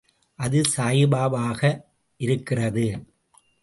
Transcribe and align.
அது 0.39 0.61
சாயிபாபாவாக 0.77 1.61
இருக்கிறது. 2.19 2.87